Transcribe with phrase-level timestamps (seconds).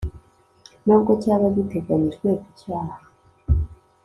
[0.85, 3.03] n ubwo cyaba giteganyijwe ku cyaha